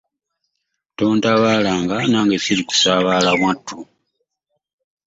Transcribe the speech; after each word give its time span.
Tontabaalanga 0.97 1.97
nange 2.11 2.37
ssirikutabaala 2.39 3.31
wattu. 3.41 3.77